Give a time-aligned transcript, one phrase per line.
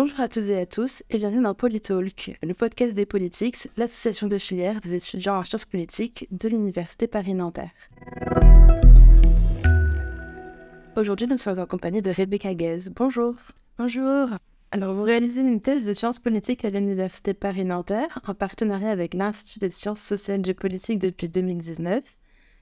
[0.00, 4.28] Bonjour à tous et à tous et bienvenue dans Politalk, le podcast des politiques, l'association
[4.28, 7.72] de filière des étudiants en sciences politiques de l'Université Paris-Nanterre.
[10.94, 12.90] Aujourd'hui, nous sommes en compagnie de Rebecca Guez.
[12.94, 13.34] Bonjour.
[13.76, 14.28] Bonjour.
[14.70, 19.58] Alors, vous réalisez une thèse de sciences politiques à l'Université Paris-Nanterre en partenariat avec l'Institut
[19.58, 22.04] des sciences sociales et politiques depuis 2019.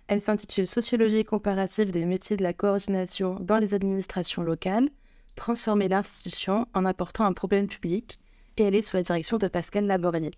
[0.08, 4.88] Elle s'intitule Sociologie comparative des métiers de la coordination dans les administrations locales
[5.36, 8.18] transformer l'institution en apportant un problème public
[8.56, 10.32] et est sous la direction de Pascal Labornier.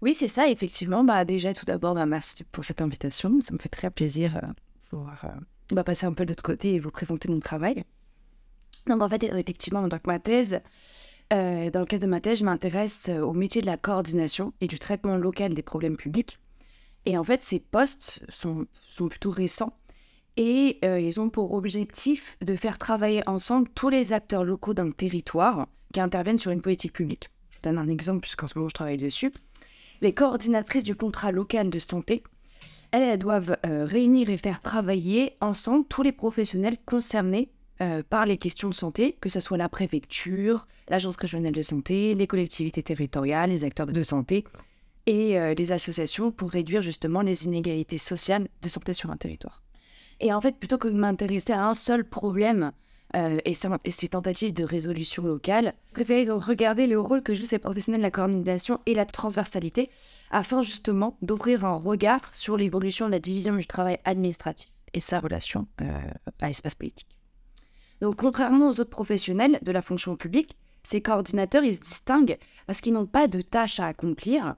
[0.00, 1.02] Oui, c'est ça, effectivement.
[1.02, 3.40] Bah, déjà, tout d'abord, bah, merci pour cette invitation.
[3.40, 4.52] Ça me fait très plaisir de euh,
[4.90, 7.82] pouvoir euh, bah, passer un peu de l'autre côté et vous présenter mon travail.
[8.86, 10.60] Donc, en fait, effectivement, dans ma thèse,
[11.32, 14.68] euh, dans le cadre de ma thèse, je m'intéresse au métier de la coordination et
[14.68, 16.38] du traitement local des problèmes publics.
[17.04, 19.77] Et en fait, ces postes sont, sont plutôt récents
[20.38, 24.92] et euh, ils ont pour objectif de faire travailler ensemble tous les acteurs locaux d'un
[24.92, 27.28] territoire qui interviennent sur une politique publique.
[27.50, 29.32] Je vous donne un exemple puisqu'en ce moment je travaille dessus.
[30.00, 32.22] Les coordinatrices du contrat local de santé,
[32.92, 38.38] elles, doivent euh, réunir et faire travailler ensemble tous les professionnels concernés euh, par les
[38.38, 43.50] questions de santé, que ce soit la préfecture, l'agence régionale de santé, les collectivités territoriales,
[43.50, 44.44] les acteurs de santé
[45.06, 49.62] et les associations pour réduire justement les inégalités sociales de santé sur un territoire.
[50.20, 52.72] Et en fait, plutôt que de m'intéresser à un seul problème
[53.16, 57.44] euh, et, ses tentatives de résolution locale, je préférais donc regarder le rôle que jouent
[57.44, 59.90] ces professionnels de la coordination et la transversalité,
[60.30, 65.20] afin justement d'ouvrir un regard sur l'évolution de la division du travail administratif et sa
[65.20, 66.00] relation euh,
[66.40, 67.08] à l'espace politique.
[68.00, 72.80] Donc, contrairement aux autres professionnels de la fonction publique, ces coordinateurs, ils se distinguent parce
[72.80, 74.54] qu'ils n'ont pas de tâches à accomplir,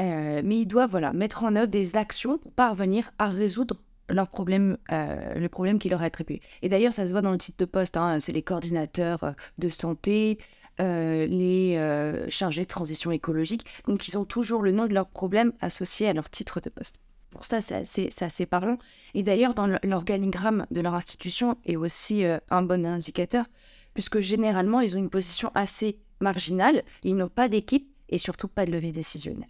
[0.00, 3.76] euh, mais ils doivent voilà, mettre en œuvre des actions pour parvenir à résoudre
[4.08, 6.40] leur problème, euh, le problème qui leur est attribué.
[6.62, 9.32] Et d'ailleurs, ça se voit dans le titre de poste, hein, c'est les coordinateurs euh,
[9.58, 10.38] de santé,
[10.80, 13.64] euh, les chargés de transition écologique.
[13.86, 16.96] Donc, ils ont toujours le nom de leur problème associé à leur titre de poste.
[17.30, 18.78] Pour ça, c'est assez, parlant.
[19.14, 23.46] Et d'ailleurs, dans l'organigramme de leur institution est aussi un bon indicateur,
[23.92, 28.66] puisque généralement, ils ont une position assez marginale, ils n'ont pas d'équipe et surtout pas
[28.66, 29.48] de levée décisionnelle.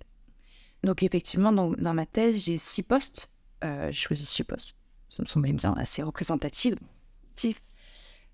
[0.82, 3.31] Donc, effectivement, dans ma thèse, j'ai six postes
[3.64, 4.75] euh, six postes,
[5.08, 6.75] ce me semble bien assez représentatifs,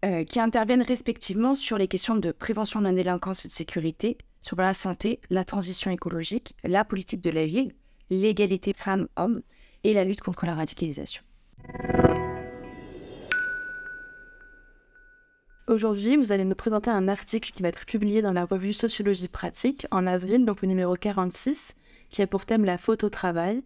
[0.05, 4.19] euh, qui interviennent respectivement sur les questions de prévention de la délinquance et de sécurité,
[4.41, 7.75] sur la santé, la transition écologique, la politique de la ville,
[8.09, 9.43] l'égalité femmes-hommes
[9.85, 11.23] et la lutte contre la radicalisation.
[15.69, 19.29] Aujourd'hui, vous allez nous présenter un article qui va être publié dans la revue Sociologie
[19.29, 21.77] pratique en avril, donc le numéro 46,
[22.09, 23.63] qui a pour thème la faute au travail,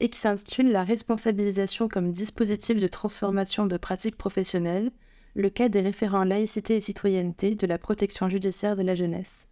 [0.00, 4.90] et qui s'intitule La responsabilisation comme dispositif de transformation de pratiques professionnelles,
[5.34, 9.48] le cas des référents laïcité et citoyenneté de la protection judiciaire de la jeunesse.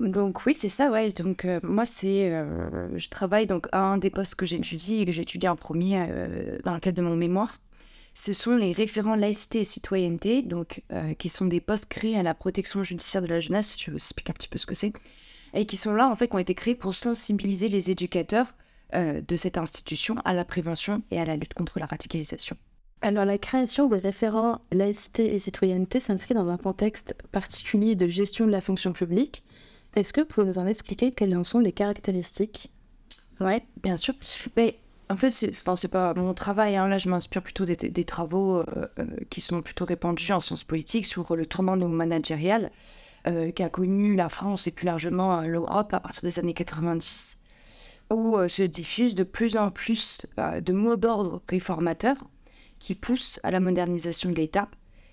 [0.00, 1.10] Donc oui, c'est ça, ouais.
[1.10, 5.12] Donc euh, moi, c'est, euh, je travaille donc un des postes que j'étudie et que
[5.12, 7.58] j'ai étudié en premier euh, dans le cadre de mon mémoire.
[8.14, 10.82] Ce sont les référents laïcité et citoyenneté, donc
[11.18, 13.76] qui sont des postes créés à la protection judiciaire de la jeunesse.
[13.78, 14.92] Je vais vous expliquer un petit peu ce que c'est,
[15.54, 18.54] et qui sont là en fait, qui ont été créés pour sensibiliser les éducateurs
[18.94, 22.56] euh, de cette institution à la prévention et à la lutte contre la radicalisation.
[23.02, 28.46] Alors la création des référents laïcité et citoyenneté s'inscrit dans un contexte particulier de gestion
[28.46, 29.44] de la fonction publique.
[29.94, 32.70] Est-ce que vous pouvez nous en expliquer quelles en sont les caractéristiques?
[33.40, 34.14] Oui, bien sûr.
[34.56, 34.78] Mais
[35.10, 36.76] en fait, c'est enfin, pas mon travail.
[36.76, 36.88] Hein.
[36.88, 38.64] Là, je m'inspire plutôt des, travaux euh,
[38.98, 42.70] euh, qui sont plutôt répandus en sciences politiques sur le tourment néo-managérial
[43.54, 47.37] qui a connu la France et plus largement l'Europe à partir des années 90
[48.10, 52.16] où euh, se diffusent de plus en plus euh, de mots d'ordre réformateurs
[52.78, 54.68] qui poussent à la modernisation de l'État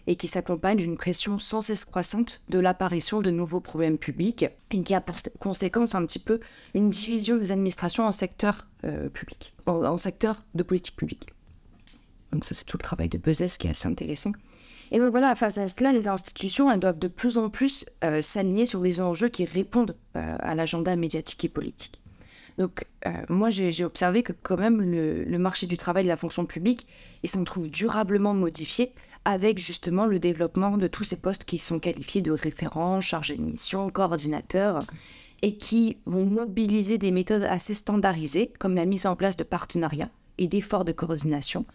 [0.08, 4.84] et qui s'accompagnent d'une pression sans cesse croissante de l'apparition de nouveaux problèmes publics et
[4.84, 6.40] qui a pour conséquence un petit peu
[6.76, 11.28] une division des administrations en secteurs euh, publics, en, secteurs de politique publique.
[12.32, 14.34] Donc ça c'est tout le travail de Bezès qui est assez intéressant.
[14.92, 17.86] Et donc voilà, face à cela, les institutions elles doivent de plus en plus
[18.22, 22.00] s'aligner sur les enjeux qui répondent à l'agenda médiatique et politique.
[22.58, 26.46] Donc, euh, moi, j'ai observé que quand même le, marché du travail de la fonction
[26.46, 26.88] publique,
[27.24, 28.94] il s'en trouve durablement modifié
[29.26, 33.42] avec justement le développement de tous ces postes qui sont qualifiés de référents, chargés de
[33.42, 34.80] mission, coordinateurs,
[35.42, 40.12] et qui vont mobiliser des méthodes assez standardisées, comme la mise en place de partenariats
[40.38, 41.66] et d'efforts de coordination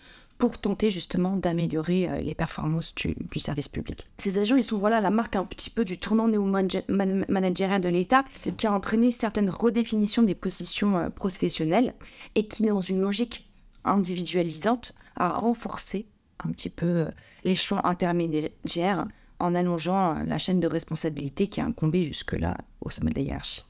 [0.40, 4.08] pour tenter justement d'améliorer euh, les performances du, service public.
[4.16, 8.24] Ces agents, ils sont voilà la marque un petit peu du tournant néo-managérial de l'État
[8.56, 11.94] qui a entraîné certaines redéfinitions des positions euh, professionnelles
[12.34, 13.50] et qui, dans une logique
[13.84, 16.06] individualisante, a renforcé
[16.42, 17.10] un petit peu euh,
[17.44, 19.06] l'échelon intermédiaire
[19.40, 23.64] en allongeant la chaîne de responsabilité qui a incombé jusque-là au sommet de la hiérarchie.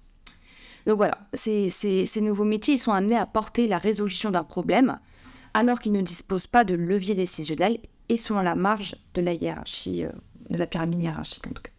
[0.87, 4.99] Donc voilà, ces, ces, nouveaux métiers ils sont amenés à porter la résolution d'un problème
[5.55, 9.33] alors qu'ils ne disposent pas de levier décisionnel et sont à la marge de la
[9.33, 10.11] hiérarchie, euh,
[10.51, 11.71] de la pyramide hiérarchique en tout cas.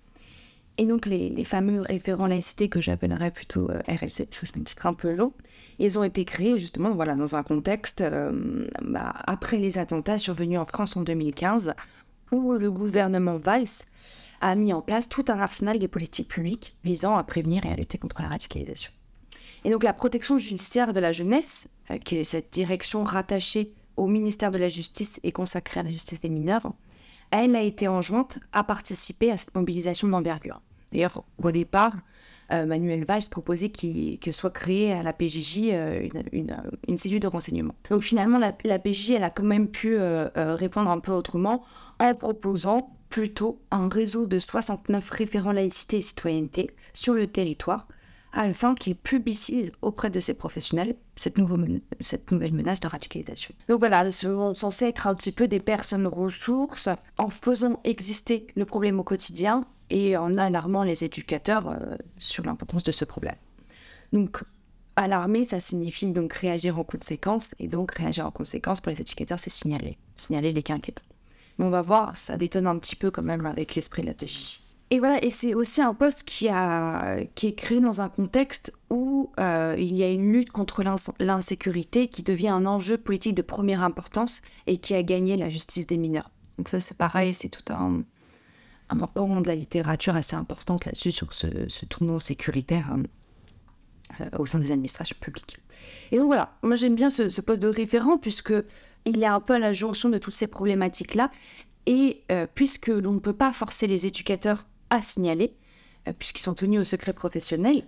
[0.77, 4.63] Et donc les, fameux référents laïcité que j'appellerais plutôt euh, RLC, parce que c'est un
[4.63, 5.33] titre un peu long,
[5.79, 10.59] ils ont été créés justement voilà, dans un contexte euh, bah, après les attentats survenus
[10.59, 11.73] en France en 2015,
[12.31, 13.85] où le gouvernement Valls
[14.39, 17.75] a mis en place tout un arsenal de politiques publiques visant à prévenir et à
[17.75, 18.91] lutter contre la radicalisation.
[19.63, 24.07] Et donc la protection judiciaire de la jeunesse, euh, qui est cette direction rattachée au
[24.07, 26.71] ministère de la Justice et consacrée à la justice des mineurs,
[27.29, 30.61] elle a été enjointe à participer à cette mobilisation d'envergure.
[30.91, 31.95] D'ailleurs, au départ,
[32.51, 37.75] euh, Manuel Valls proposait que soit créée à la PJJ euh, une, cellule de renseignement.
[37.89, 39.97] Donc finalement, la, la PJJ, elle a quand même pu
[40.35, 41.63] répondre un peu autrement
[41.99, 47.87] en proposant plutôt un réseau de 69 référents laïcité et citoyenneté sur le territoire
[48.33, 53.53] afin qu'ils publicisent auprès de ces professionnels cette, nouvelle menace de radicalisation.
[53.67, 58.47] Donc voilà, ils sont censés être un petit peu des personnes ressources en faisant exister
[58.55, 63.35] le problème au quotidien et en alarmant les éducateurs euh, sur l'importance de ce problème.
[64.13, 64.43] Donc
[64.95, 69.39] alarmer, ça signifie donc réagir en conséquence et donc réagir en conséquence pour les éducateurs,
[69.39, 71.03] c'est signaler, signaler les cas inquiétants.
[71.57, 74.13] Mais on va voir, ça détonne un petit peu quand même avec l'esprit de la
[74.13, 74.61] PJ.
[74.93, 78.77] Et voilà, et c'est aussi un poste qui, a, qui est créé dans un contexte
[78.89, 80.83] où euh, il y a une lutte contre
[81.19, 85.87] l'insécurité qui devient un enjeu politique de première importance et qui a gagné la justice
[85.87, 86.29] des mineurs.
[86.57, 88.03] Donc ça, c'est pareil, c'est tout un,
[88.89, 92.93] un moment de la littérature assez importante là-dessus, sur ce, ce, tournant sécuritaire
[94.19, 95.57] euh, au sein des administrations publiques.
[96.11, 98.53] Et donc voilà, moi j'aime bien ce, ce, poste de référent puisque
[99.05, 101.31] il est un peu à la jonction de toutes ces problématiques-là.
[101.87, 105.55] Et euh, puisque l'on ne peut pas forcer les éducateurs à signaler,
[106.07, 107.83] euh, puisqu'ils sont tenus au secret professionnel,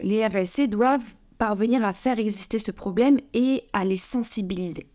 [0.00, 4.88] les RLC doivent parvenir à faire exister ce problème et à les sensibiliser.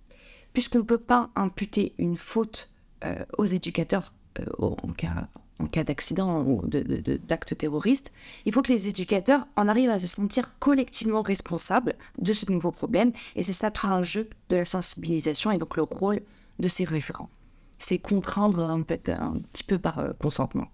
[0.52, 2.70] Puisqu'on ne peut pas imputer une faute
[3.06, 4.12] euh, aux éducateurs
[4.60, 5.28] en cas,
[5.60, 8.12] en cas d'accident ou d'acte terroriste,
[8.46, 12.72] il faut que les éducateurs en arrivent à se sentir collectivement responsables de ce nouveau
[12.72, 13.12] problème.
[13.36, 16.22] Et c'est ça tout un jeu de la sensibilisation et donc le rôle
[16.60, 17.30] de ces référents.
[17.78, 20.68] C'est contraindre un, petit peu par euh, consentement.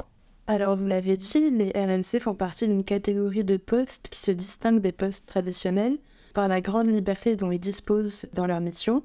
[0.49, 4.79] Alors, vous l'avez dit, les RNC font partie d'une catégorie de postes qui se distingue
[4.79, 5.97] des postes traditionnels
[6.33, 9.03] par la grande liberté dont ils disposent dans leur mission.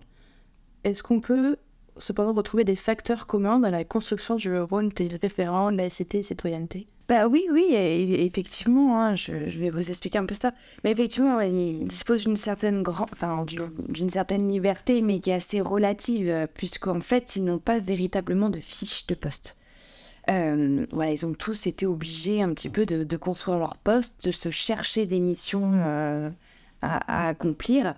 [0.84, 1.56] Est-ce qu'on peut
[1.98, 6.86] cependant retrouver des facteurs communs dans la construction du rôle des référents laïcité et citoyenneté?
[7.08, 10.52] Bah oui, oui, effectivement, hein, je, vais vous expliquer un peu ça.
[10.84, 13.44] Mais effectivement, ils disposent d'une certaine, enfin,
[13.88, 18.60] d'une certaine liberté, mais qui est assez relative, puisqu'en fait, ils n'ont pas véritablement de
[18.60, 19.56] fiche de poste.
[20.30, 24.30] Euh, voilà, ils ont tous été obligés un petit peu de, construire leur poste, de
[24.30, 26.30] se chercher des missions euh,
[26.80, 27.94] à, accomplir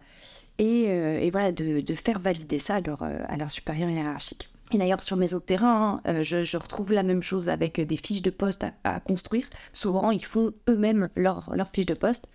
[0.59, 4.49] et, euh, voilà, de, faire valider ça à leur, à leur supérieur hiérarchique.
[4.73, 8.23] Et d'ailleurs, sur mes autres terrains, hein, je, retrouve la même chose avec des fiches
[8.23, 9.47] de poste à, construire.
[9.73, 12.29] Souvent, ils font eux-mêmes leurs leur fiches de poste.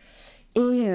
[0.56, 0.85] Et,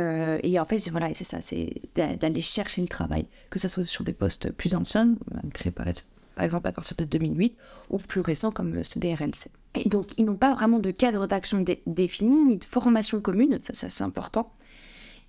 [0.42, 4.04] et, en fait, voilà, c'est ça, c'est d'aller chercher le travail, que ce soit sur
[4.04, 5.14] des postes plus anciens,
[5.52, 5.86] créés par
[6.34, 7.56] par exemple à partir de 2008,
[7.90, 9.48] ou plus récents comme ceux des RNC.
[9.74, 13.74] Et donc, ils n'ont pas vraiment de cadre d'action défini, ni de formation commune, ça,
[13.74, 14.52] ça c'est important.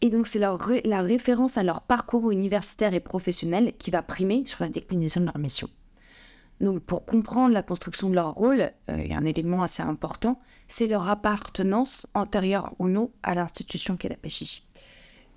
[0.02, 4.64] Et donc, c'est la référence à leur parcours universitaire et professionnel qui va primer sur
[4.64, 5.70] la déclinaison de leur mission.
[6.62, 9.84] Donc, pour comprendre la construction de leur rôle, euh, il y a un élément assez
[9.84, 14.64] important, c'est leur appartenance antérieure ou non à l'institution qu'est la PJJ.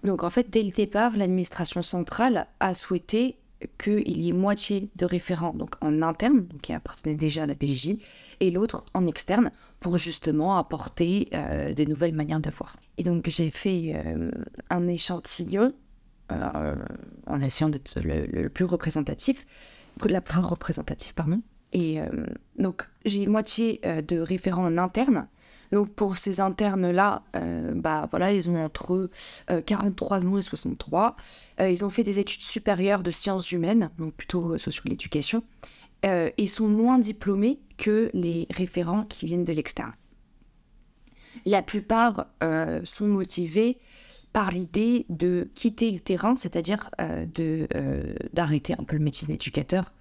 [0.05, 3.37] Donc, en fait, dès le départ, l'administration centrale a souhaité
[3.83, 7.55] qu'il y ait moitié de référents donc en interne, donc qui appartenaient déjà à la
[7.55, 7.97] PJJ,
[8.41, 9.51] et l'autre en externe,
[9.81, 12.77] pour justement apporter euh, des nouvelles manières de voir.
[12.97, 14.31] Et donc j'ai fait euh,
[14.71, 15.73] un échantillon
[16.31, 16.75] euh,
[17.27, 19.45] en essayant d'être le, plus représentatif,
[20.05, 21.41] la plus représentative, pardon.
[21.73, 21.99] Et
[22.57, 25.29] donc j'ai moitié de référents en interne,
[25.73, 29.11] donc pour ces internes-là, euh, bah voilà, ils ont entre
[29.67, 31.17] 43 euh, ans et 63.
[31.61, 35.43] Euh, ils ont fait des études supérieures de sciences humaines, donc plutôt sur l'éducation,
[36.05, 39.95] et sont moins diplômés que les référents qui viennent de l'extérieur.
[41.45, 42.27] La plupart
[42.85, 43.79] sont motivés
[44.33, 46.91] par l'idée de quitter le terrain, c'est-à-dire
[48.33, 49.93] d'arrêter un peu le métier d'éducateur,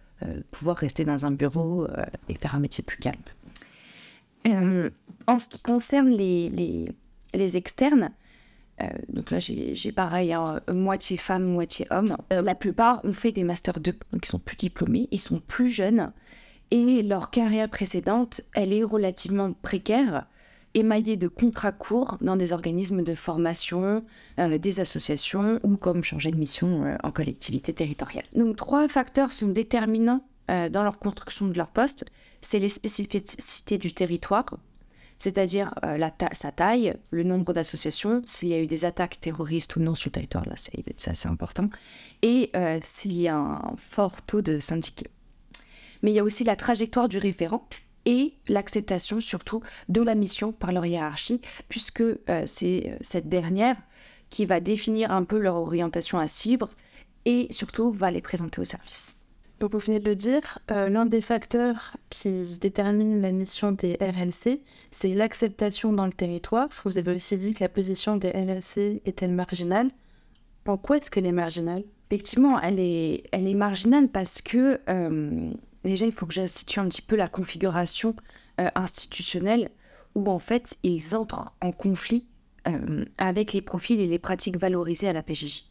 [0.52, 1.88] pouvoir rester dans un bureau
[2.30, 3.18] et faire un métier plus calme.
[5.28, 8.12] En ce qui concerne les, externes,
[8.82, 12.16] euh, donc là j'ai pareil, hein, moitié femme, moitié homme.
[12.32, 15.42] Euh, la plupart ont fait des masters 2, donc ils sont plus diplômés, ils sont
[15.42, 16.14] plus jeunes
[16.72, 20.28] Et leur carrière précédente, elle est relativement précaire,
[20.74, 24.06] émaillée de contrats courts dans des organismes de formation,
[24.40, 28.26] euh, des associations ou comme changer de mission en collectivité territoriale.
[28.34, 32.06] Donc trois facteurs sont déterminants dans leur construction de leur poste.
[32.42, 34.46] C'est les spécificités du territoire,
[35.18, 35.74] c'est-à-dire
[36.32, 40.10] sa taille, le nombre d'associations, s'il y a eu des attaques terroristes ou non sur
[40.10, 41.70] le territoire, là c'est assez important,
[42.22, 42.52] et
[42.84, 45.10] s'il y a un fort taux de syndicats
[46.02, 47.68] mais il y a aussi la trajectoire du référent
[48.06, 53.76] et l'acceptation surtout de la mission par leur hiérarchie, puisque euh, c'est euh, cette dernière
[54.30, 56.70] qui va définir un peu leur orientation à suivre
[57.26, 59.17] et surtout va les présenter au service.
[59.60, 63.98] Donc vous venez de le dire, euh, l'un des facteurs qui détermine la mission des
[64.00, 64.62] RLC,
[64.92, 66.70] c'est l'acceptation dans le territoire.
[66.86, 69.90] Vous avez aussi dit que la position des RLC était marginale.
[70.68, 71.84] En quoi est-ce qu'elle est marginale?
[72.12, 74.80] Effectivement, elle est, elle est marginale parce que
[75.84, 78.16] déjà, il faut que j'institue un petit peu la configuration
[78.60, 79.70] euh, institutionnelle
[80.16, 82.26] où en fait ils entrent en conflit
[82.68, 85.66] euh, avec les profils et les pratiques valorisées à la PJJ.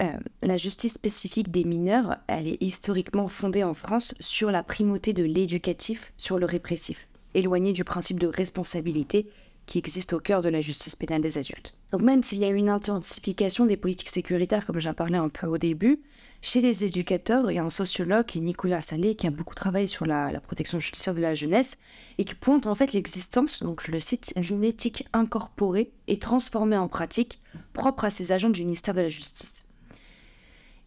[0.00, 0.06] Euh,
[0.42, 5.24] la justice spécifique des mineurs, elle est historiquement fondée en France sur la primauté de
[5.24, 9.26] l'éducatif sur le répressif, éloignée du principe de responsabilité
[9.66, 11.76] qui existe au cœur de la justice pénale des adultes.
[11.92, 15.46] Donc même s'il y a une intensification des politiques sécuritaires, comme j'en parlais un peu
[15.46, 16.00] au début,
[16.42, 20.06] chez les éducateurs, il y a un sociologue, Nicolas Salé, qui a beaucoup travaillé sur
[20.06, 21.76] la, protection judiciaire de la jeunesse
[22.16, 26.78] et qui pointe en fait l'existence, donc je le cite, d'une éthique incorporée et transformée
[26.78, 27.40] en pratique
[27.74, 29.69] propre à ces agents du ministère de la Justice.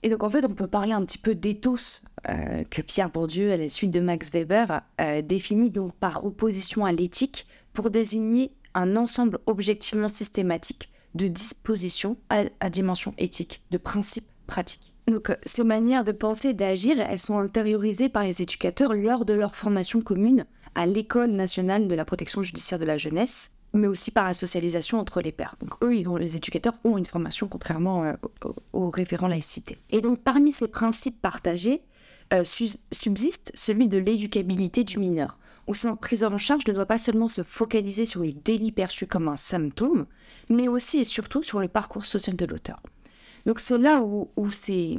[0.03, 3.53] Et donc en fait, on peut parler un petit peu d'éthos euh, que Pierre Bourdieu,
[3.53, 8.51] à la suite de Max Weber, euh, définit donc par opposition à l'éthique pour désigner
[8.73, 14.93] un ensemble objectivement systématique de dispositions à dimension éthique, de principes pratiques.
[15.07, 19.25] Donc, euh, ces manières de penser et d'agir, elles sont intériorisées par les éducateurs lors
[19.25, 20.45] de leur formation commune
[20.75, 24.99] à l'École nationale de la protection judiciaire de la jeunesse, mais aussi par la socialisation
[24.99, 25.55] entre les pairs.
[25.61, 28.13] Donc, eux, ils ont, les éducateurs ont une formation contrairement euh,
[28.71, 29.77] aux, référents laïcité.
[29.89, 31.81] Et donc, parmi ces principes partagés,
[32.33, 36.97] euh, subsiste celui de l'éducabilité du mineur, où sa prise en charge ne doit pas
[36.97, 40.05] seulement se focaliser sur le délit perçu comme un symptôme,
[40.49, 42.81] mais aussi et surtout sur le parcours social de l'auteur.
[43.45, 44.97] Donc c'est là où, ces,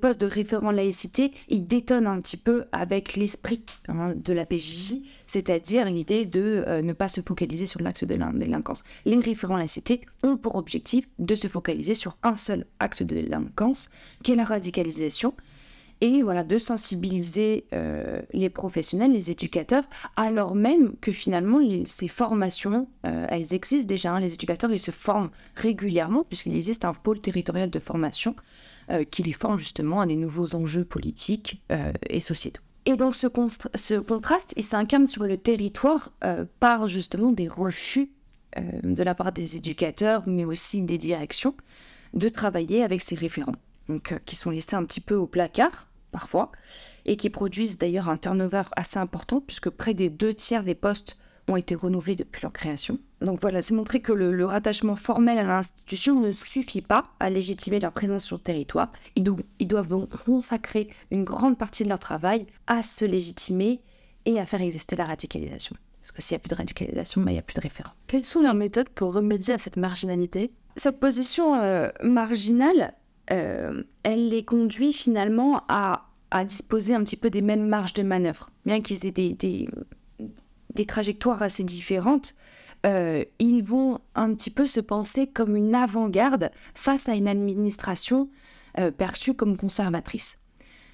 [0.00, 4.94] postes de référent laïcité, ils détonnent un petit peu avec l'esprit hein, de la PJJ,
[5.26, 8.84] c'est-à-dire l'idée de euh, ne pas se focaliser sur l'acte de la délinquance.
[9.04, 13.90] Les référents laïcité ont pour objectif de se focaliser sur un seul acte de délinquance,
[14.22, 15.34] qui est la radicalisation,
[16.00, 19.84] et voilà de sensibiliser euh, les professionnels, les éducateurs,
[20.16, 24.12] alors même que finalement ces formations, euh, elles existent déjà.
[24.12, 24.20] Hein.
[24.20, 28.36] les éducateurs, ils se forment régulièrement puisqu'il existe un pôle territorial de formation
[28.90, 31.62] euh, qui les forme justement à des nouveaux enjeux politiques
[32.08, 32.62] et sociétaux.
[32.84, 33.26] Et donc ce,
[33.74, 36.12] ce contraste, il s'incarne sur le territoire
[36.60, 38.10] par justement des refus
[38.56, 41.54] de la part des éducateurs, mais aussi des directions,
[42.14, 43.56] de travailler avec ces référents
[43.88, 46.50] donc, euh, qui sont laissés un petit peu au placard parfois,
[47.04, 51.18] et qui produisent d'ailleurs un turnover assez important, puisque près des deux tiers des postes
[51.48, 52.98] ont été renouvelés depuis leur création.
[53.20, 57.80] Donc voilà, c'est montrer que le, rattachement formel à l'institution ne suffit pas à légitimer
[57.80, 58.90] leur présence sur le territoire.
[59.14, 63.80] Ils, ils doivent donc consacrer une grande partie de leur travail à se légitimer
[64.24, 65.76] et à faire exister la radicalisation.
[66.00, 67.90] Parce que s'il n'y a plus de radicalisation, bah, il n'y a plus de référent.
[68.06, 70.52] Quelles sont leurs méthodes pour remédier à cette marginalité?
[70.76, 72.94] Cette position euh, marginale,
[73.30, 76.02] euh, elle les conduit finalement à,
[76.44, 78.50] disposer un petit peu des mêmes marges de manœuvre.
[78.66, 79.68] Bien qu'ils aient des,
[80.86, 82.34] trajectoires assez différentes,
[82.84, 88.28] euh, ils vont un petit peu se penser comme une avant-garde face à une administration
[88.78, 90.40] euh, perçue comme conservatrice.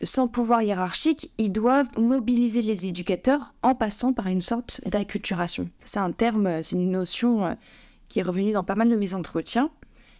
[0.04, 5.68] Sans pouvoir hiérarchique, ils doivent mobiliser les éducateurs en passant par une sorte d'acculturation.
[5.84, 7.56] C'est un terme, c'est une notion
[8.08, 9.70] qui est revenue dans pas mal de mes entretiens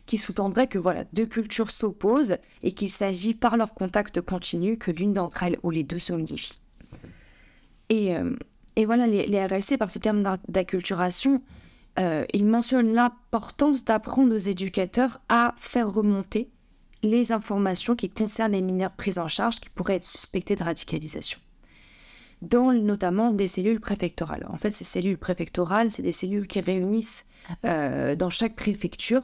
[0.07, 4.91] qui sous-tendrait que voilà, deux cultures s'opposent et qu'il s'agit par leur contact continu que
[4.91, 6.61] l'une d'entre elles ou les deux se modifient.
[7.89, 8.37] Et, euh,
[8.77, 11.43] et voilà, les, les, RLC, par ce terme d'acculturation,
[11.99, 16.51] euh, ils mentionnent l'importance d'apprendre aux éducateurs à faire remonter
[17.03, 21.39] les informations qui concernent les mineurs pris en charge qui pourraient être suspectés de radicalisation
[22.43, 24.47] dans notamment des cellules préfectorales.
[24.51, 27.25] En fait, ces cellules préfectorales, c'est des cellules qui réunissent
[27.65, 29.23] euh, dans chaque préfecture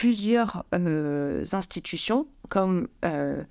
[0.00, 3.44] plusieurs euh, institutions comme euh,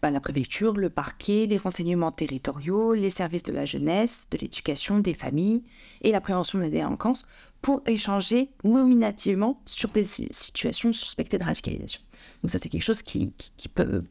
[0.00, 5.00] bah, la préfecture, le parquet, les renseignements territoriaux, les services de la jeunesse, de l'éducation,
[5.00, 5.64] des familles
[6.02, 7.26] et la prévention de la délinquance
[7.60, 12.00] pour échanger nominativement sur des situations suspectées de radicalisation.
[12.44, 13.32] Donc ça c'est quelque chose qui,
[13.74, 14.04] peut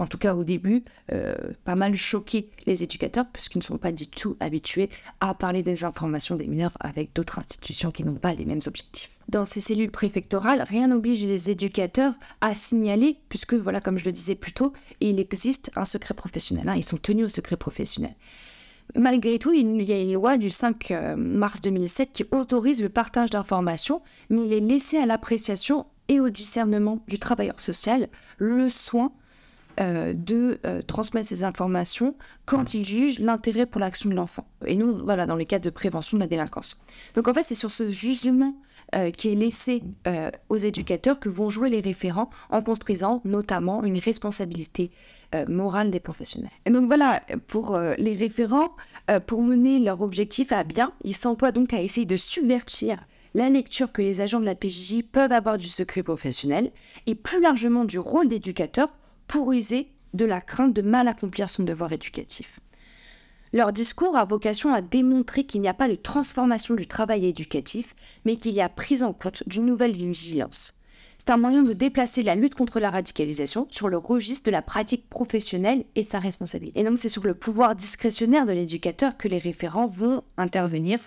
[0.00, 3.92] en tout cas au début, euh, pas mal choqué les éducateurs, puisqu'ils ne sont pas
[3.92, 4.88] du tout habitués
[5.20, 9.10] à parler des informations des mineurs avec d'autres institutions qui n'ont pas les mêmes objectifs.
[9.28, 14.12] Dans ces cellules préfectorales, rien n'oblige les éducateurs à signaler, puisque, voilà, comme je le
[14.12, 16.68] disais plus tôt, il existe un secret professionnel.
[16.68, 18.14] Hein, ils sont tenus au secret professionnel.
[18.96, 22.88] Malgré tout, il y a une loi du 5 euh, mars 2007 qui autorise le
[22.88, 28.68] partage d'informations, mais il est laissé à l'appréciation et au discernement du travailleur social le
[28.68, 29.12] soin
[29.80, 32.14] euh, de euh, transmettre ces informations
[32.46, 34.46] quand il juge l'intérêt pour l'action de l'enfant.
[34.66, 36.82] Et nous, voilà, dans les cas de prévention de la délinquance.
[37.14, 38.54] Donc en fait, c'est sur ce jugement
[39.16, 39.84] qui est laissé
[40.48, 44.90] aux éducateurs que vont jouer les référents en construisant notamment une responsabilité
[45.32, 46.50] euh, morale des professionnels.
[46.66, 48.74] Et donc voilà, pour euh, les référents,
[49.12, 52.98] euh, pour mener leur objectif à bien, ils s'emploient donc à essayer de subvertir
[53.34, 56.72] la lecture que les agents de la PJJ peuvent avoir du secret professionnel
[57.06, 58.88] et plus largement du rôle d'éducateur
[59.30, 62.58] pour user de la crainte de mal accomplir son devoir éducatif.
[63.52, 67.94] Leur discours a vocation à démontrer qu'il n'y a pas de transformation du travail éducatif,
[68.24, 70.80] mais qu'il y a prise en compte d'une nouvelle vigilance.
[71.16, 74.62] C'est un moyen de déplacer la lutte contre la radicalisation sur le registre de la
[74.62, 76.80] pratique professionnelle et de sa responsabilité.
[76.80, 80.98] Et donc c'est sur le pouvoir discrétionnaire de l'éducateur que les référents vont intervenir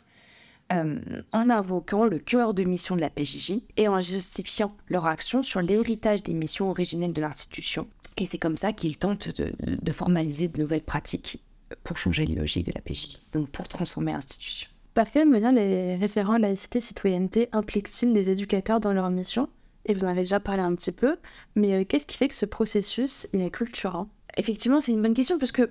[0.71, 0.99] euh,
[1.33, 5.61] en invoquant le cœur de mission de la PJJ et en justifiant leur action sur
[5.61, 7.87] l'héritage des missions originelles de l'institution.
[8.17, 11.43] Et c'est comme ça qu'ils tentent de, formaliser de nouvelles pratiques
[11.83, 14.69] pour changer les logiques de la PJJ, donc pour transformer l'institution.
[14.93, 19.49] Par quel moyen les référents laïcité citoyenneté impliquent-ils les éducateurs dans leur mission?
[19.85, 21.17] Et vous en avez déjà parlé un petit peu,
[21.55, 25.37] mais euh, qu'est-ce qui fait que ce processus est culturant Effectivement, c'est une bonne question
[25.37, 25.69] parce que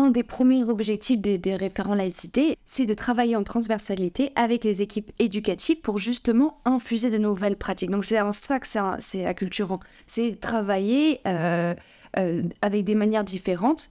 [0.00, 5.12] un des premiers objectifs des, référents laïcité, c'est de travailler en transversalité avec les équipes
[5.18, 7.90] éducatives pour justement infuser de nouvelles pratiques.
[7.90, 8.66] Donc c'est en ça que
[8.98, 9.80] c'est acculturant.
[10.06, 11.74] C'est travailler euh,
[12.16, 13.90] euh, avec des manières différentes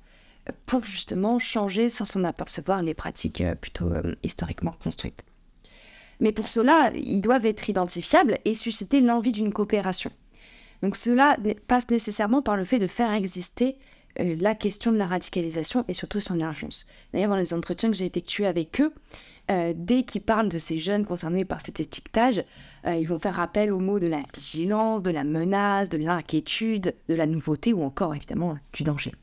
[0.65, 3.91] pour justement changer sans s'en apercevoir les pratiques plutôt
[4.23, 5.23] historiquement construites.
[6.19, 10.11] Mais pour cela, ils doivent être identifiables et susciter l'envie d'une coopération.
[10.81, 15.05] Donc cela passe nécessairement par le fait de faire exister euh, la question de la
[15.05, 16.87] radicalisation et surtout son urgence.
[17.13, 18.93] D'ailleurs, dans les entretiens que j'ai effectués avec eux,
[19.49, 22.43] euh, dès qu'ils parlent de ces jeunes concernés par cet étiquetage,
[22.85, 26.93] euh, ils vont faire appel aux mots de la vigilance, de la menace, de l'inquiétude,
[27.07, 29.13] de la nouveauté ou encore évidemment du danger.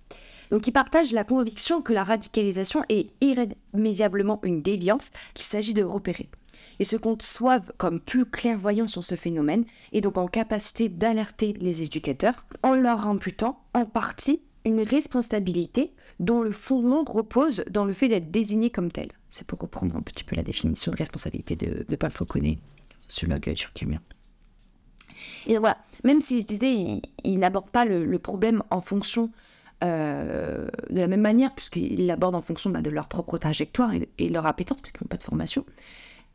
[0.50, 5.82] Donc ils partagent la conviction que la radicalisation est irrémédiablement une déviance qu'il s'agit de
[5.82, 6.28] repérer
[6.78, 11.82] et se conçoivent comme plus clairvoyants sur ce phénomène et donc en capacité d'alerter les
[11.82, 18.08] éducateurs en leur imputant en partie une responsabilité dont le fondement repose dans le fait
[18.08, 19.08] d'être désigné comme tel.
[19.30, 22.58] C'est pour reprendre un petit peu la définition de responsabilité de, de Paul Fauconnet,
[23.06, 24.00] sociologue turquimien.
[25.46, 29.30] Et voilà, même si je disais, il, n'aborde pas le, problème en fonction
[29.84, 34.08] euh, de la même manière, puisqu'il l'aborde en fonction bah, de leur propre trajectoire et,
[34.18, 35.64] et leur appétence, puisqu'ils n'ont pas de formation.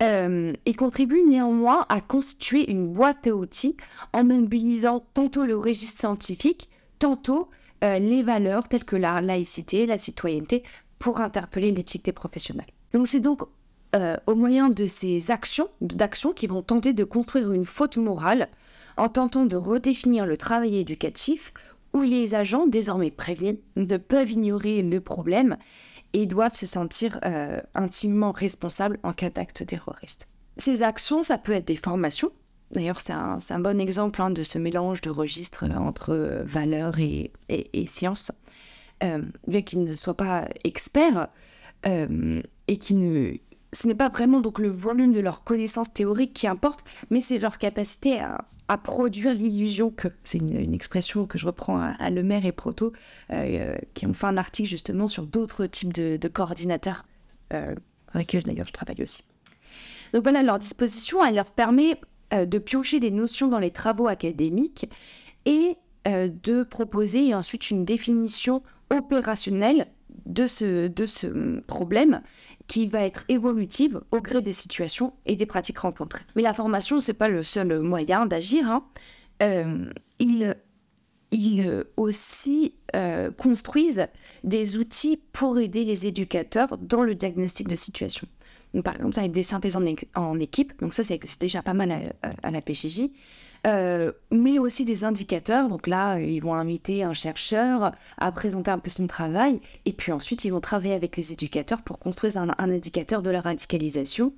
[0.01, 3.75] Euh, il contribue néanmoins à constituer une boîte à outils
[4.13, 7.49] en mobilisant tantôt le registre scientifique, tantôt
[7.83, 10.63] euh, les valeurs telles que la laïcité, la citoyenneté,
[10.99, 12.67] pour interpeller l'éthique professionnelle.
[12.93, 13.41] Donc c'est donc
[13.95, 18.49] euh, au moyen de ces actions, d'actions qui vont tenter de construire une faute morale
[18.97, 21.53] en tentant de redéfinir le travail éducatif
[21.93, 25.57] où les agents, désormais prévenus, ne peuvent ignorer le problème
[26.13, 30.29] et doivent se sentir euh, intimement responsables en cas d'acte terroriste.
[30.57, 32.31] Ces actions, ça peut être des formations.
[32.71, 37.31] D'ailleurs, c'est un, bon exemple hein, de ce mélange de registres entre euh, valeurs et,
[37.49, 38.31] et, sciences.
[39.03, 41.27] Euh, bien qu'ils ne soient pas experts
[41.83, 43.33] et qui ne
[43.73, 47.39] ce n'est pas vraiment donc le volume de leurs connaissances théoriques qui importe, mais c'est
[47.39, 52.23] leur capacité à, à produire l'illusion que, c'est une, expression que je reprends à, Le
[52.23, 52.93] Maire et Proto,
[53.29, 57.03] euh, qui ont fait un article justement sur d'autres types de, coordinateurs,
[57.53, 57.75] euh,
[58.13, 59.23] avec qui d'ailleurs je travaille aussi.
[60.13, 61.99] Donc voilà, leur disposition, elle leur permet
[62.33, 64.89] euh, de piocher des notions dans les travaux académiques
[65.45, 69.87] et de proposer ensuite une définition opérationnelle
[70.25, 72.21] de ce, de ce problème
[72.67, 76.23] qui va être évolutive au gré des situations et des pratiques rencontrées.
[76.35, 78.69] Mais la formation, c'est pas le seul moyen d'agir.
[78.69, 78.85] Hein.
[79.41, 80.55] Euh, ils,
[81.95, 84.07] aussi euh, construisent
[84.43, 88.27] des outils pour aider les éducateurs dans le diagnostic de situation.
[88.83, 89.77] Par exemple, ça des synthèses
[90.15, 93.09] en, équipe, donc ça c'est déjà pas mal à, la PJJ.
[93.67, 95.67] Euh, mais aussi des indicateurs.
[95.67, 100.11] Donc là, ils vont inviter un chercheur à présenter un peu son travail, et puis
[100.11, 104.33] ensuite, ils vont travailler avec les éducateurs pour construire un, indicateur de la radicalisation,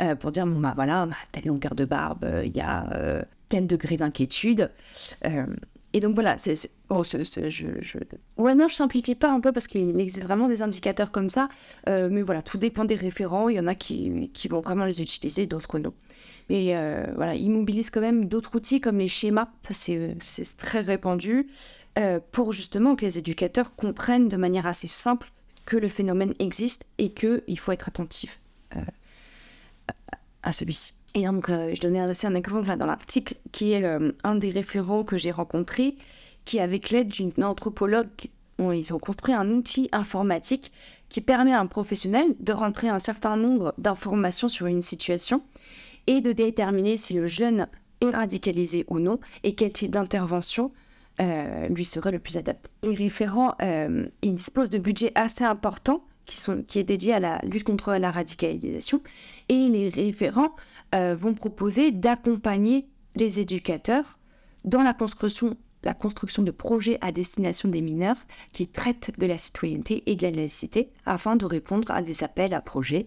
[0.00, 3.96] euh, pour dire, bon, bah voilà, telle longueur de barbe, il y a tel degré
[3.96, 4.70] d'inquiétude.
[5.98, 6.36] Et donc voilà,
[6.90, 7.98] oh, je, je...
[8.36, 11.48] Ouais, non, je simplifie pas un peu parce qu'il existe vraiment des indicateurs comme ça.
[11.88, 13.48] Euh, mais voilà, tout dépend des référents.
[13.48, 15.92] Il y en a qui, vont vraiment les utiliser, d'autres non.
[16.50, 19.48] Mais euh, voilà, ils mobilisent quand même d'autres outils comme les schémas.
[19.72, 20.16] C'est
[20.56, 21.48] très répandu.
[21.98, 25.32] Euh, pour justement que les éducateurs comprennent de manière assez simple
[25.66, 28.40] que le phénomène existe et qu'il faut être attentif
[30.44, 30.94] à celui-ci.
[31.14, 34.34] Et donc, euh, je donnais aussi un exemple là, dans l'article qui est euh, un
[34.34, 35.96] des référents que j'ai rencontré,
[36.44, 38.08] qui, avec l'aide d'une anthropologue,
[38.58, 40.72] ils ont construit un outil informatique
[41.08, 45.42] qui permet à un professionnel de rentrer un certain nombre d'informations sur une situation
[46.08, 47.68] et de déterminer si le jeune
[48.00, 50.72] est radicalisé ou non et quel type d'intervention
[51.20, 52.68] euh, lui serait le plus adapté.
[52.82, 57.40] Les référents, ils disposent de budgets assez importants qui, sont, qui est dédié à la
[57.44, 59.00] lutte contre la radicalisation
[59.48, 60.54] et les référents
[60.94, 64.18] euh, vont proposer d'accompagner les éducateurs
[64.64, 68.16] dans la construction, la construction de projets à destination des mineurs
[68.52, 72.54] qui traitent de la citoyenneté et de la laïcité afin de répondre à des appels
[72.54, 73.06] à projets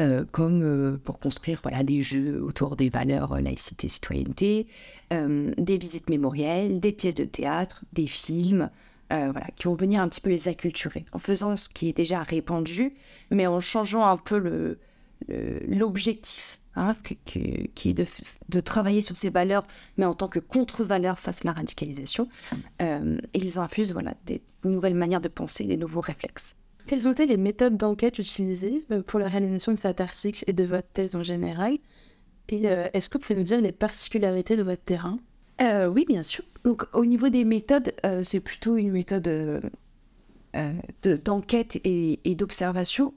[0.00, 4.66] euh, comme euh, pour construire voilà, des jeux autour des valeurs laïcité, citoyenneté,
[5.10, 8.70] des visites mémorielles, des pièces de théâtre, des films,
[9.10, 12.22] voilà, qui vont venir un petit peu les acculturer, en faisant ce qui est déjà
[12.22, 12.94] répandu,
[13.30, 14.78] mais en changeant un peu
[15.28, 16.94] l'objectif Hein,
[17.26, 18.06] qui, est
[18.48, 19.66] de, travailler sur ces valeurs,
[19.98, 22.28] mais en tant que contre-valeur face à la radicalisation.
[22.80, 26.56] Euh, et ils infusent voilà, des nouvelles manières de penser, des nouveaux réflexes.
[26.86, 30.54] Quelles ont été les méthodes d'enquête utilisées euh, pour la réalisation de cet article et
[30.54, 31.76] de votre thèse en général?
[32.48, 35.18] Et euh, est-ce que vous pouvez nous dire les particularités de votre terrain?
[35.60, 36.42] Oui, bien sûr.
[36.64, 39.62] Donc, au niveau des méthodes, c'est plutôt une méthode
[41.24, 43.14] d'enquête et, et d'observation.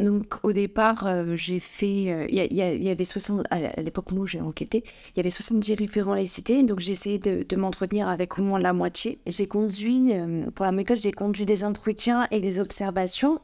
[0.00, 4.40] Donc au départ, euh, j'ai fait, euh, il y, avait 60, à l'époque où j'ai
[4.40, 8.58] enquêté, il y avait 70 référents laïcité, donc j'ai essayé de, m'entretenir avec au moins
[8.58, 9.18] la moitié.
[9.26, 13.40] J'ai conduit, euh, pour la méthode, j'ai conduit des entretiens et des observations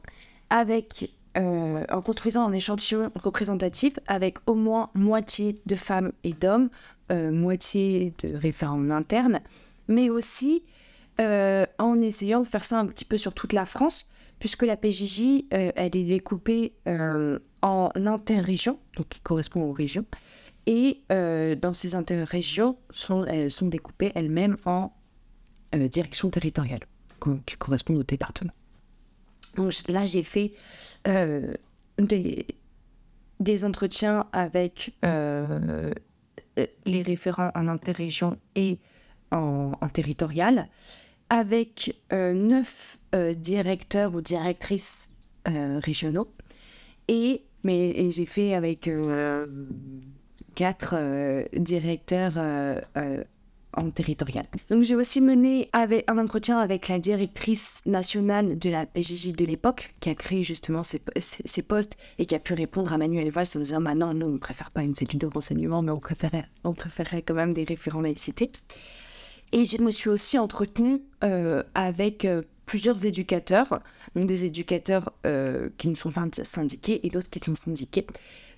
[0.48, 6.70] avec, en construisant un échantillon représentatif avec au moins moitié de femmes et d'hommes,
[7.10, 9.40] moitié de référents internes,
[9.88, 10.62] mais aussi
[11.18, 14.08] en essayant de faire ça un petit peu sur toute la France
[14.38, 20.05] puisque la PJJ, euh, elle est découpée euh, en interrégions, donc qui correspond aux régions,
[20.66, 22.77] et euh, dans ces interrégions,
[23.29, 24.92] elles sont découpées elles-mêmes en
[25.72, 26.85] directions territoriales,
[27.44, 28.53] qui correspondent au département.
[29.57, 30.53] Donc là, j'ai fait
[31.99, 32.46] des,
[33.40, 38.79] des, entretiens avec les référents en interrégion et
[39.33, 40.68] en, en territorial
[41.30, 45.10] avec euh, neuf euh, directeurs ou directrices
[45.48, 46.28] euh, régionaux
[47.08, 48.88] et mais j'ai fait avec
[50.54, 50.94] quatre
[51.58, 52.38] directeurs
[53.76, 54.46] en territorial.
[54.70, 59.44] Donc j'ai aussi mené avec, un entretien avec la directrice nationale de la PJJ de
[59.44, 61.00] l'époque, qui a créé justement ces,
[61.62, 64.38] postes et qui a pu répondre à Manuel Valls en disant maintenant nous on ne
[64.38, 68.00] préfère pas une étude de renseignement, mais on préférait, on préférait quand même des référents
[68.00, 68.52] laïcité.
[69.52, 73.80] Et je me suis aussi entretenue euh, avec euh, plusieurs éducateurs,
[74.14, 78.06] donc des éducateurs euh, qui ne sont pas syndiqués et d'autres qui sont syndiqués,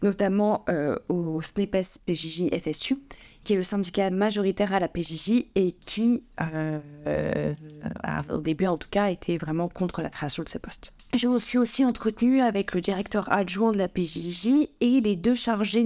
[0.03, 0.65] notamment
[1.09, 2.97] au SNEPES PJJ FSU,
[3.45, 6.23] qui est le syndicat majoritaire à la PJJ et qui,
[8.31, 10.95] au début en tout cas, était vraiment contre la création de ces postes.
[11.15, 15.35] Je me suis aussi entretenue avec le directeur adjoint de la PJJ et les deux
[15.35, 15.85] chargés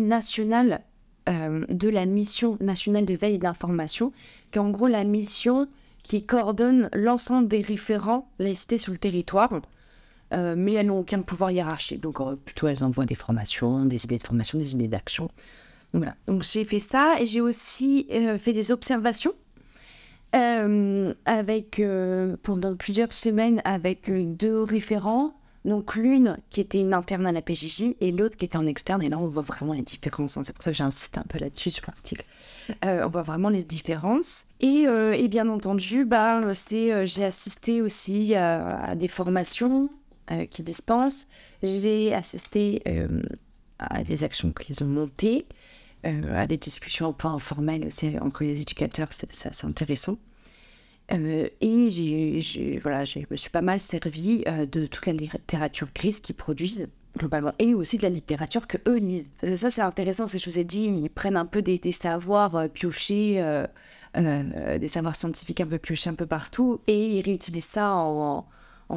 [1.26, 4.12] nationaux de la mission nationale de veille et d'information,
[4.50, 5.68] qui en gros la mission
[6.02, 9.60] qui coordonne l'ensemble des référents listés sur le territoire,
[10.32, 12.00] euh, mais elles n'ont aucun pouvoir hiérarchique.
[12.00, 15.30] Donc euh, plutôt elles envoient des formations, des idées de formation, des idées d'action.
[15.92, 16.16] Voilà.
[16.26, 19.34] Donc j'ai fait ça et j'ai aussi euh, fait des observations
[21.26, 21.82] avec
[22.42, 27.94] pendant plusieurs semaines avec deux référents donc l'une qui était une interne à la PJJ
[28.00, 29.02] et l'autre qui était en externe.
[29.02, 30.36] Et là, on voit vraiment les différences.
[30.36, 30.42] Hein.
[30.44, 32.24] C'est pour ça que j'insiste un peu là-dessus sur l'article.
[32.84, 34.46] Euh, on voit vraiment les différences.
[34.60, 39.90] Et, euh, et bien entendu, bah, c'est, euh, j'ai assisté aussi à, des formations
[40.48, 41.26] qui dispensent.
[41.64, 42.82] J'ai assisté
[43.80, 45.46] à des actions qu'ils ont montées,
[46.04, 49.08] à des discussions un peu informelles aussi entre les éducateurs.
[49.10, 50.16] C'est, c'est assez intéressant.
[51.10, 55.88] Euh, et j'ai, voilà, je me suis pas mal servi euh, de toute la littérature
[55.94, 59.30] grise qu'ils produisent globalement et aussi de la littérature que eux lisent.
[59.56, 62.54] Ça, c'est intéressant, c'est que je vous ai dit, ils prennent un peu des, savoirs
[62.54, 63.44] euh, piochés,
[64.16, 68.46] des savoirs scientifiques un peu piochés un peu partout et ils réutilisent ça en,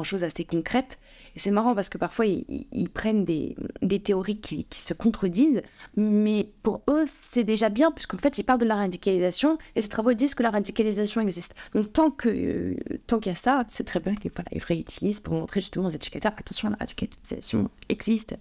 [0.02, 0.98] choses assez concrètes.
[1.36, 3.54] Et c'est marrant parce que parfois, ils, prennent des,
[4.02, 5.60] théories qui, se contredisent,
[5.94, 9.90] mais pour eux, c'est déjà bien, puisqu'en fait, ils parlent de la radicalisation, et ces
[9.90, 11.54] travaux disent que la radicalisation existe.
[11.74, 15.34] Donc, tant qu'il tant qu'il y a ça, c'est très bien qu'ils voilà, réutilisent pour
[15.34, 18.34] montrer justement aux éducateurs, attention, la radicalisation existe.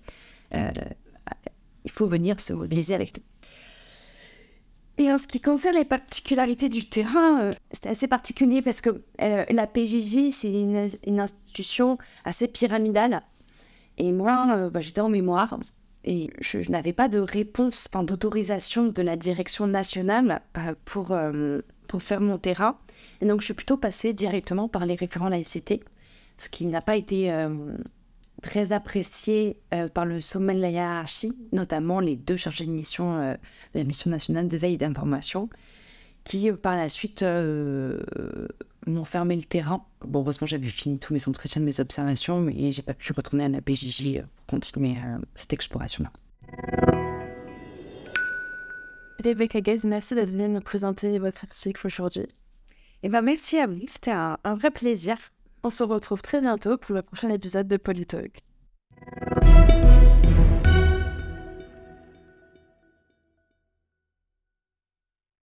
[0.53, 0.71] Euh,
[1.83, 3.23] il faut venir se mobiliser avec nous.
[4.97, 9.01] Et en ce qui concerne les particularités du terrain, euh, c'est assez particulier parce que
[9.21, 13.21] euh, la PJJ, c'est une, institution assez pyramidale.
[13.97, 15.59] Et moi, euh, bah, j'étais en mémoire
[16.05, 20.41] et je, n'avais pas de réponse, enfin d'autorisation de la direction nationale
[20.85, 21.17] pour,
[21.87, 22.77] pour faire mon terrain.
[23.21, 25.83] Et donc, je suis plutôt passée directement par les référents laïcité,
[26.37, 27.31] ce qui n'a pas été
[28.41, 33.17] très apprécié euh, par le sommet de la hiérarchie, notamment les deux chargés de mission
[33.19, 33.33] euh,
[33.73, 35.49] de la mission nationale de veille d'information,
[36.23, 39.85] qui euh, par la suite m'ont fermé le terrain.
[40.01, 43.49] Bon, heureusement, j'avais fini tous mes entretiens, mes observations, mais j'ai pas pu retourner à
[43.49, 44.95] la PJJ pour continuer
[45.33, 46.11] cette exploration-là.
[49.23, 52.27] Rebecca Gaze, merci d'être venue nous présenter votre article aujourd'hui.
[53.01, 55.17] Eh ben, merci à vous, c'était un vrai plaisir.
[55.67, 58.43] On se retrouve très bientôt pour le prochain épisode de Polytalk.